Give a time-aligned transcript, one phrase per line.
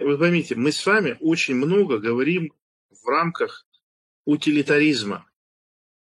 [0.00, 2.54] Вы поймите, мы с вами очень много говорим
[2.90, 3.66] в рамках
[4.24, 5.30] утилитаризма.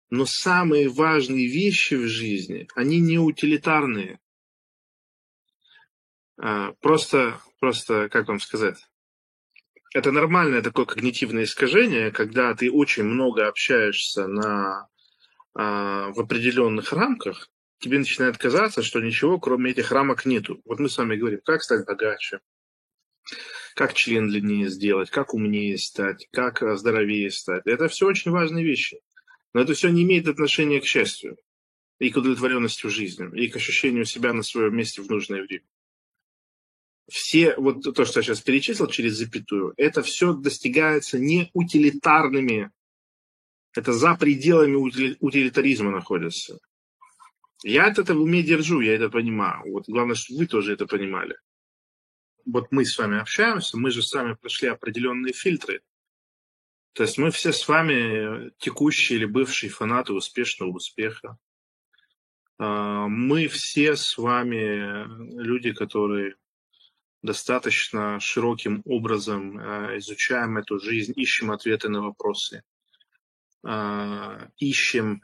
[0.09, 4.21] Но самые важные вещи в жизни, они не утилитарные.
[6.37, 8.87] А, просто, просто, как вам сказать,
[9.93, 14.87] это нормальное такое когнитивное искажение, когда ты очень много общаешься на,
[15.55, 20.61] а, в определенных рамках, тебе начинает казаться, что ничего кроме этих рамок нету.
[20.63, 22.39] Вот мы с вами говорим, как стать богаче,
[23.73, 27.63] как член длиннее сделать, как умнее стать, как здоровее стать.
[27.65, 28.99] Это все очень важные вещи.
[29.53, 31.37] Но это все не имеет отношения к счастью
[31.99, 35.65] и к удовлетворенности в жизни, и к ощущению себя на своем месте в нужное время.
[37.09, 42.71] Все, вот то, что я сейчас перечислил через запятую, это все достигается не утилитарными,
[43.75, 44.75] это за пределами
[45.19, 46.59] утилитаризма находится.
[47.63, 49.71] Я это в уме держу, я это понимаю.
[49.71, 51.35] Вот главное, чтобы вы тоже это понимали.
[52.45, 55.81] Вот мы с вами общаемся, мы же с вами прошли определенные фильтры.
[56.93, 61.37] То есть мы все с вами текущие или бывшие фанаты успешного успеха.
[62.59, 65.05] А, мы все с вами
[65.41, 66.35] люди, которые
[67.23, 72.63] достаточно широким образом а, изучаем эту жизнь, ищем ответы на вопросы,
[73.63, 75.21] а, ищем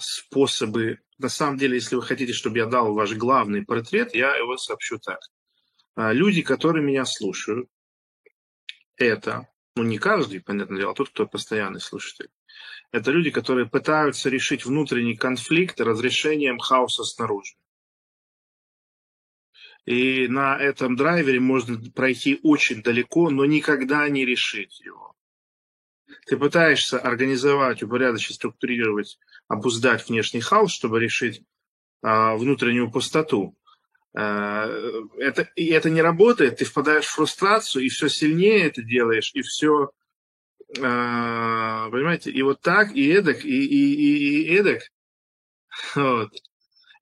[0.00, 0.98] способы.
[1.16, 4.98] На самом деле, если вы хотите, чтобы я дал ваш главный портрет, я его сообщу
[4.98, 5.20] так.
[5.96, 7.68] Люди, которые меня слушают,
[8.96, 12.28] это ну не каждый, понятное дело, а тот, кто постоянный слушатель.
[12.90, 17.54] Это люди, которые пытаются решить внутренний конфликт разрешением хаоса снаружи.
[19.86, 25.16] И на этом драйвере можно пройти очень далеко, но никогда не решить его.
[26.26, 31.42] Ты пытаешься организовать, упорядочить, структурировать, обуздать внешний хаос, чтобы решить
[32.02, 33.56] а, внутреннюю пустоту.
[34.14, 39.30] Э, это, и это не работает, ты впадаешь в фрустрацию, и все сильнее это делаешь,
[39.34, 39.90] и все,
[40.76, 44.82] э, понимаете, и вот так, и эдак, и, и, и, и эдак.
[45.94, 46.30] Вот.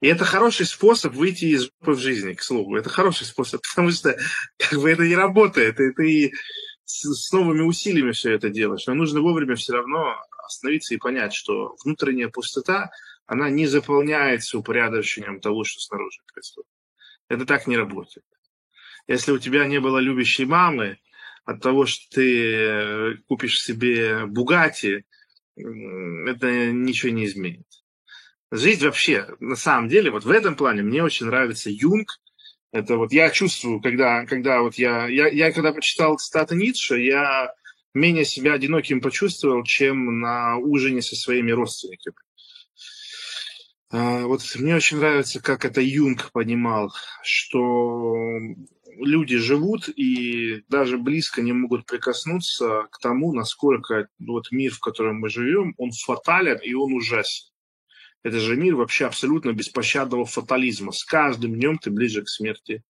[0.00, 2.76] И это хороший способ выйти из жопы в жизни, к слову.
[2.76, 4.16] Это хороший способ, потому что
[4.58, 6.32] как бы это не работает, и ты
[6.84, 8.86] с, с новыми усилиями все это делаешь.
[8.86, 10.16] Но нужно вовремя все равно
[10.46, 12.90] остановиться и понять, что внутренняя пустота,
[13.26, 16.68] она не заполняется упорядочением того, что снаружи происходит.
[17.30, 18.26] Это так не работает.
[19.06, 20.98] Если у тебя не было любящей мамы,
[21.44, 25.04] от того, что ты э, купишь себе Бугати,
[25.56, 27.66] это ничего не изменит.
[28.50, 32.18] Жизнь вообще, на самом деле, вот в этом плане мне очень нравится Юнг.
[32.72, 37.52] Это вот я чувствую, когда, когда вот я, я, я когда почитал цитаты Ницше, я
[37.94, 42.16] менее себя одиноким почувствовал, чем на ужине со своими родственниками.
[43.92, 46.92] А, вот мне очень нравится, как это Юнг понимал,
[47.22, 48.14] что
[48.96, 55.18] люди живут и даже близко не могут прикоснуться к тому, насколько вот мир, в котором
[55.18, 57.50] мы живем, он фатален и он ужасен.
[58.22, 60.92] Это же мир вообще абсолютно беспощадного фатализма.
[60.92, 62.84] С каждым днем ты ближе к смерти.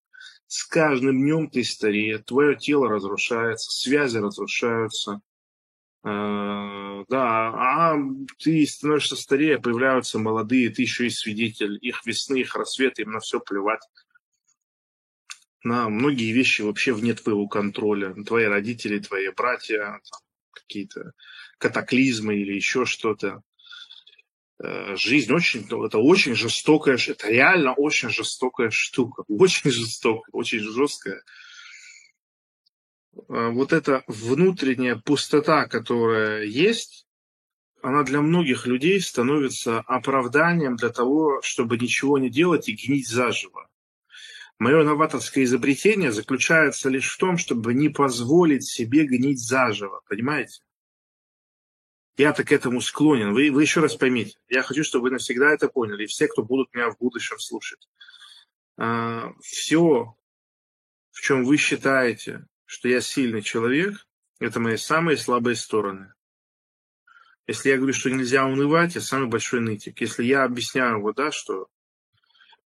[0.49, 5.21] С каждым днем ты старее, твое тело разрушается, связи разрушаются,
[6.03, 7.97] да, а
[8.39, 13.21] ты становишься старее, появляются молодые, ты еще и свидетель их весны, их рассвета, им на
[13.21, 13.83] все плевать.
[15.63, 18.15] На многие вещи вообще вне твоего контроля.
[18.25, 20.01] Твои родители, твои братья,
[20.53, 21.13] какие-то
[21.59, 23.43] катаклизмы или еще что-то.
[24.63, 29.25] Э, жизнь очень, это очень жестокая, это реально очень жестокая штука.
[29.29, 31.23] Очень жестокая, очень жесткая.
[33.29, 37.07] Э, вот эта внутренняя пустота, которая есть,
[37.83, 43.69] она для многих людей становится оправданием для того, чтобы ничего не делать и гнить заживо.
[44.59, 50.61] Мое новаторское изобретение заключается лишь в том, чтобы не позволить себе гнить заживо, понимаете?
[52.19, 53.33] Я так к этому склонен.
[53.33, 54.37] Вы, вы еще раз поймите.
[54.51, 56.05] Я хочу, чтобы вы навсегда это поняли.
[56.05, 57.89] И все, кто будут меня в будущем слушать.
[58.77, 60.15] А, все,
[61.13, 64.07] в чем вы считаете, что я сильный человек,
[64.39, 66.15] это мои самые слабые стороны.
[67.49, 70.01] Если я говорю, что нельзя унывать, я самый большой нытик.
[70.01, 71.67] Если я объясняю вот, да, что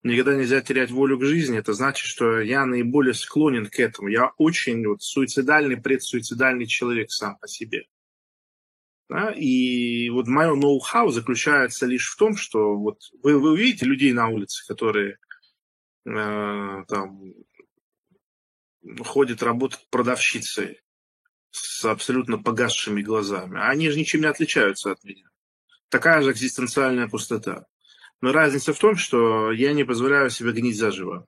[0.03, 4.09] никогда нельзя терять волю к жизни, это значит, что я наиболее склонен к этому.
[4.09, 7.87] Я очень вот, суицидальный, предсуицидальный человек сам по себе.
[9.09, 9.31] Да?
[9.31, 14.29] И вот мое ноу-хау заключается лишь в том, что вот вы, вы увидите людей на
[14.29, 15.17] улице, которые
[16.05, 17.33] э, там
[19.05, 20.81] ходит работать продавщицей
[21.51, 23.61] с абсолютно погасшими глазами.
[23.61, 25.29] Они же ничем не отличаются от меня.
[25.89, 27.67] Такая же экзистенциальная пустота.
[28.21, 31.27] Но разница в том, что я не позволяю себе гнить заживо.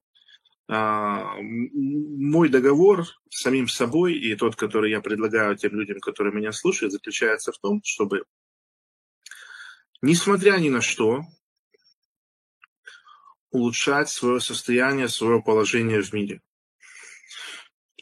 [0.68, 6.52] а, мой договор с самим собой и тот, который я предлагаю тем людям, которые меня
[6.52, 8.24] слушают, заключается в том, чтобы,
[10.02, 11.22] несмотря ни на что,
[13.50, 16.40] улучшать свое состояние, свое положение в мире.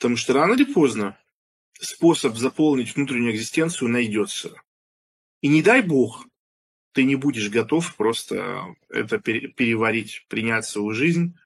[0.04, 1.18] Потому что рано или поздно
[1.80, 4.54] способ заполнить внутреннюю экзистенцию найдется.
[5.40, 6.26] И не дай бог,
[6.92, 11.38] ты не будешь готов просто это переварить, принять свою жизнь,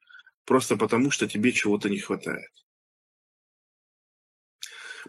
[0.45, 2.51] просто потому что тебе чего-то не хватает.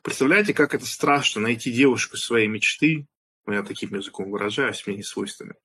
[0.03, 3.07] Представляете, как это страшно найти девушку своей мечты,
[3.47, 5.55] ну, я таким языком выражаюсь, мне не свойственно,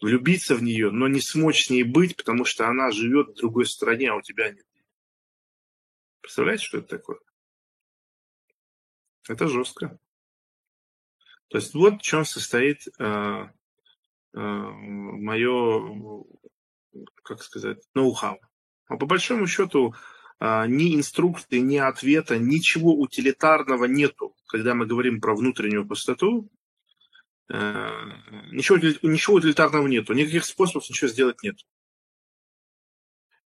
[0.00, 3.66] влюбиться в нее, но не смочь с ней быть, потому что она живет в другой
[3.66, 4.64] стране, а у тебя нет.
[6.30, 7.18] Представляете, что это такое?
[9.28, 9.98] Это жестко.
[11.48, 13.48] То есть вот в чем состоит э, э,
[14.38, 16.24] мое,
[17.24, 18.38] как сказать, ноу-хау.
[18.86, 19.92] А по большому счету
[20.38, 26.48] э, ни инструкции, ни ответа, ничего утилитарного нету, когда мы говорим про внутреннюю пустоту.
[27.52, 27.90] Э,
[28.52, 31.56] ничего, ничего утилитарного нету, никаких способов ничего сделать нет.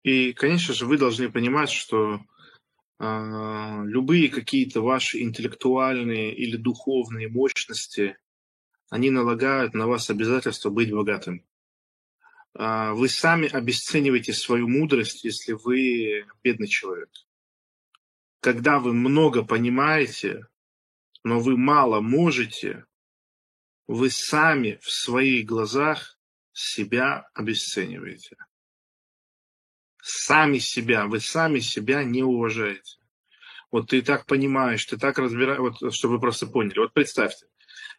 [0.03, 2.21] И, конечно же, вы должны понимать, что а,
[2.99, 8.17] любые какие-то ваши интеллектуальные или духовные мощности,
[8.91, 11.45] они налагают на вас обязательство быть богатым.
[12.55, 17.09] А, вы сами обесцениваете свою мудрость, если вы бедный человек.
[18.41, 20.47] Когда вы много понимаете,
[21.25, 22.85] но вы мало можете,
[23.87, 26.19] вы сами в своих глазах
[26.53, 28.37] себя обесцениваете
[30.03, 32.99] сами себя, вы сами себя не уважаете.
[33.71, 36.81] Вот ты так понимаешь, ты так разбираешь, вот, чтобы вы просто поняли.
[36.81, 37.47] Вот представьте,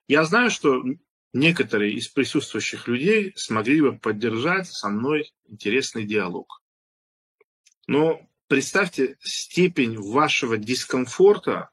[0.07, 0.83] я знаю, что
[1.31, 6.61] некоторые из присутствующих людей смогли бы поддержать со мной интересный диалог.
[7.87, 11.69] Но представьте степень вашего дискомфорта,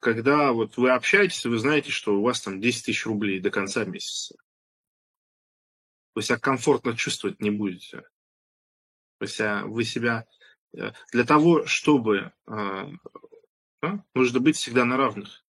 [0.00, 3.84] когда вот вы общаетесь, вы знаете, что у вас там 10 тысяч рублей до конца
[3.84, 4.36] месяца.
[6.14, 8.02] Вы себя комфортно чувствовать не будете.
[9.22, 10.26] Вы себя, вы себя
[10.76, 15.44] э, для того, чтобы да, нужно быть всегда на равных.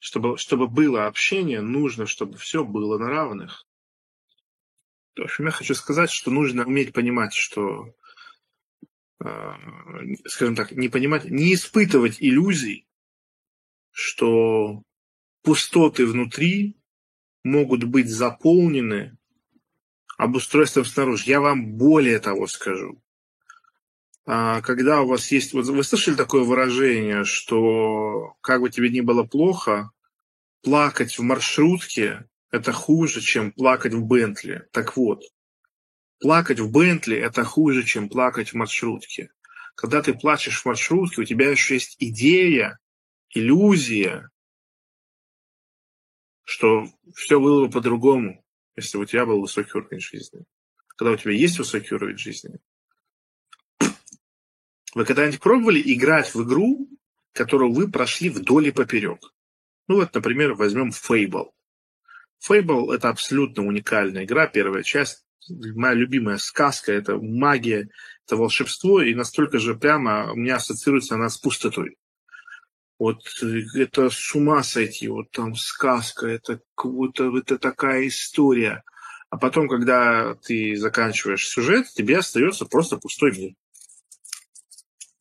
[0.00, 3.68] Чтобы, чтобы было общение, нужно, чтобы все было на равных.
[5.14, 7.94] В общем, я хочу сказать, что нужно уметь понимать, что,
[10.26, 12.88] скажем так, не понимать, не испытывать иллюзий,
[13.92, 14.82] что
[15.42, 16.76] пустоты внутри
[17.44, 19.17] могут быть заполнены
[20.18, 21.24] обустройством снаружи.
[21.26, 23.00] Я вам более того скажу.
[24.26, 25.54] А, когда у вас есть...
[25.54, 29.90] Вот вы слышали такое выражение, что как бы тебе ни было плохо,
[30.62, 34.66] плакать в маршрутке– это хуже, чем плакать в Бентли.
[34.72, 35.22] Так вот,
[36.20, 39.30] плакать в Бентли– это хуже, чем плакать в маршрутке.
[39.76, 42.80] Когда ты плачешь в маршрутке, у тебя еще есть идея,
[43.30, 44.30] иллюзия,
[46.42, 48.44] что все было бы по-другому
[48.78, 50.44] если у тебя был высокий уровень жизни.
[50.86, 52.58] Когда у тебя есть высокий уровень жизни,
[54.94, 56.88] вы когда-нибудь пробовали играть в игру,
[57.32, 59.34] которую вы прошли вдоль и поперек?
[59.88, 61.50] Ну вот, например, возьмем Fable.
[62.48, 65.24] Fable– это абсолютно уникальная игра, первая часть.
[65.48, 67.88] Моя любимая сказка– это магия,
[68.26, 71.96] это волшебство, и настолько же прямо у меня ассоциируется она с пустотой.
[72.98, 78.82] Вот э, это с ума сойти, вот там сказка, это, вот, это такая история.
[79.30, 83.54] А потом, когда ты заканчиваешь сюжет, тебе остается просто пустой мир.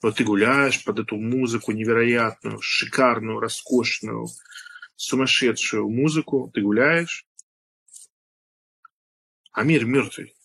[0.01, 4.27] Вот ты гуляешь под эту музыку невероятную, шикарную, роскошную,
[4.95, 7.27] сумасшедшую музыку, ты гуляешь,
[9.51, 10.35] а мир мертвый.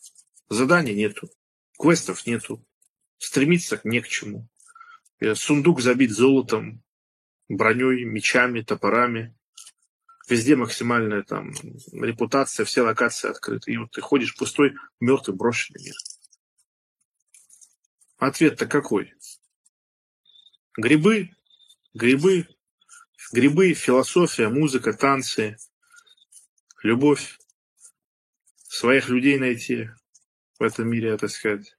[0.48, 1.30] Заданий нету,
[1.78, 2.66] квестов нету,
[3.18, 4.48] стремиться не к чему.
[5.20, 6.82] Э, сундук забит золотом,
[7.56, 9.34] броней, мечами, топорами.
[10.28, 11.52] Везде максимальная там
[11.92, 13.72] репутация, все локации открыты.
[13.72, 15.94] И вот ты ходишь пустой, мертвый, брошенный мир.
[18.18, 19.12] Ответ-то какой?
[20.76, 21.30] Грибы,
[21.92, 22.46] грибы,
[23.32, 25.58] грибы, философия, музыка, танцы,
[26.82, 27.38] любовь,
[28.68, 29.90] своих людей найти
[30.58, 31.76] в этом мире, так сказать.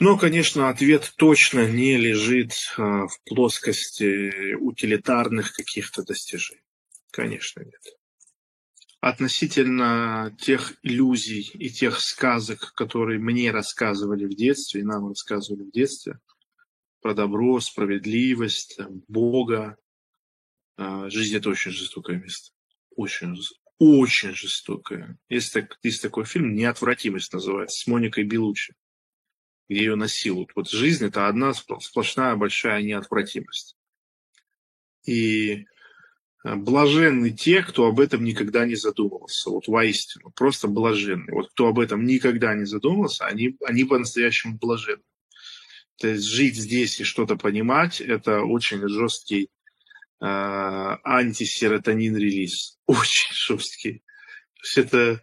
[0.00, 6.62] Но, конечно, ответ точно не лежит а, в плоскости утилитарных каких-то достижений.
[7.12, 7.80] Конечно, нет.
[9.00, 15.70] Относительно тех иллюзий и тех сказок, которые мне рассказывали в детстве, и нам рассказывали в
[15.70, 16.18] детстве,
[17.00, 19.76] про добро, справедливость, Бога,
[20.76, 22.50] а, жизнь– это очень жестокое место.
[22.96, 23.36] Очень,
[23.78, 25.18] очень жестокая.
[25.28, 28.74] Есть, так, есть такой фильм «Неотвратимость» называется, с Моникой Белучи,
[29.68, 30.50] ее насилуют.
[30.54, 33.76] Вот жизнь– это одна сплошная большая неотвратимость.
[35.06, 35.66] И
[36.44, 39.50] э, блаженны те, кто об этом никогда не задумывался.
[39.50, 41.32] Вот воистину, просто блаженны.
[41.32, 45.02] Вот кто об этом никогда не задумывался, они, они по-настоящему блаженны.
[45.98, 49.50] То есть жить здесь и что-то понимать– это очень жесткий
[50.20, 52.78] э, антисероторнин релиз.
[52.86, 54.02] Очень жесткий.
[54.56, 55.22] То есть это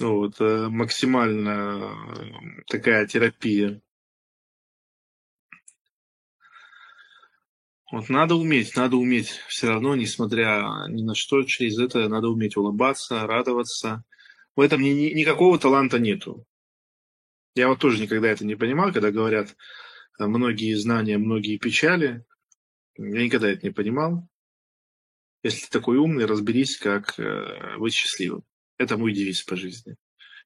[0.00, 1.94] вот, э, максимально
[2.66, 3.80] такая терапия.
[7.90, 12.56] Вот надо уметь, надо уметь все равно, несмотря ни на что, через это надо уметь
[12.56, 14.04] улыбаться, радоваться.
[14.54, 16.44] В этом ни, ни, никакого таланта нету.
[17.54, 19.56] Я вот тоже никогда это не понимал, когда говорят
[20.18, 22.24] э, многие знания, многие печали.
[22.96, 24.28] Я никогда это не понимал.
[25.42, 28.44] Если ты такой умный, разберись, как э, быть счастливым.
[28.78, 29.96] Это мой девиз по жизни.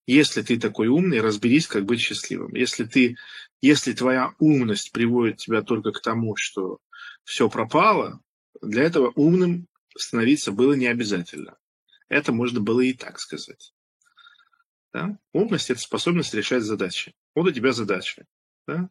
[0.06, 2.54] Если ты такой умный, разберись, как быть счастливым.
[2.54, 3.16] Если, ты,
[3.60, 6.78] если твоя умность приводит тебя только к тому, что
[7.24, 8.20] все пропало,
[8.60, 11.56] для этого умным становиться было не обязательно.
[12.08, 13.72] Это можно было и так сказать.
[14.92, 15.18] Да?
[15.32, 17.14] Умность– это способность решать задачи.
[17.34, 18.26] Вот у тебя задача.
[18.66, 18.90] Да?